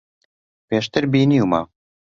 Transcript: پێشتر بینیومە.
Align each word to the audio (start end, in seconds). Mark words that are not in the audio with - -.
پێشتر 0.67 1.03
بینیومە. 1.11 1.61